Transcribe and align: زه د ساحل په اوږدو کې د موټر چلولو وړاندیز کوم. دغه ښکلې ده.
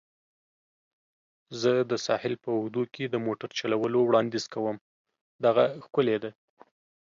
زه 1.61 1.71
د 1.91 1.93
ساحل 2.05 2.33
په 2.43 2.49
اوږدو 2.57 2.83
کې 2.93 3.03
د 3.07 3.15
موټر 3.25 3.49
چلولو 3.59 3.99
وړاندیز 4.03 4.45
کوم. 4.53 4.75
دغه 5.45 5.63
ښکلې 5.85 6.17
ده. 6.23 6.31